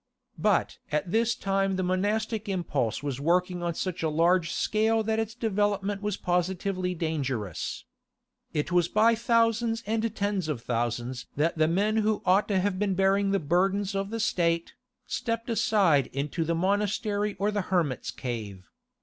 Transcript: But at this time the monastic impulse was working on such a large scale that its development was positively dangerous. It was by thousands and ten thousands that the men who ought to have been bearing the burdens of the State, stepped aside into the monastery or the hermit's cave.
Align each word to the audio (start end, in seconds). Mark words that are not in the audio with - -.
But 0.39 0.79
at 0.91 1.11
this 1.11 1.35
time 1.35 1.75
the 1.75 1.83
monastic 1.83 2.49
impulse 2.49 3.03
was 3.03 3.21
working 3.21 3.61
on 3.61 3.75
such 3.75 4.01
a 4.01 4.09
large 4.09 4.51
scale 4.51 5.03
that 5.03 5.19
its 5.19 5.35
development 5.35 6.01
was 6.01 6.17
positively 6.17 6.95
dangerous. 6.95 7.85
It 8.51 8.71
was 8.71 8.87
by 8.87 9.13
thousands 9.13 9.83
and 9.85 10.01
ten 10.15 10.41
thousands 10.41 11.27
that 11.35 11.59
the 11.59 11.67
men 11.67 11.97
who 11.97 12.23
ought 12.25 12.47
to 12.47 12.59
have 12.59 12.79
been 12.79 12.95
bearing 12.95 13.29
the 13.29 13.37
burdens 13.39 13.93
of 13.93 14.09
the 14.09 14.19
State, 14.19 14.73
stepped 15.05 15.51
aside 15.51 16.07
into 16.07 16.43
the 16.43 16.55
monastery 16.55 17.35
or 17.37 17.51
the 17.51 17.61
hermit's 17.69 18.09
cave. 18.09 18.71